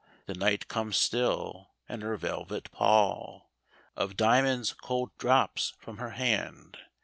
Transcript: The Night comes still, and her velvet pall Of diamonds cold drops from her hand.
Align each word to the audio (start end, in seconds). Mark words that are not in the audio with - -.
The 0.25 0.33
Night 0.33 0.67
comes 0.67 0.97
still, 0.97 1.75
and 1.87 2.01
her 2.01 2.17
velvet 2.17 2.71
pall 2.71 3.51
Of 3.95 4.17
diamonds 4.17 4.73
cold 4.73 5.15
drops 5.19 5.73
from 5.79 5.97
her 5.97 6.09
hand. 6.17 6.79